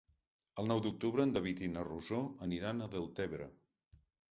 El 0.61 0.69
nou 0.71 0.79
d'octubre 0.85 1.25
en 1.27 1.35
David 1.35 1.61
i 1.67 1.69
na 1.75 1.85
Rosó 1.89 2.23
aniran 2.49 2.81
a 2.81 2.91
Deltebre. 2.97 3.53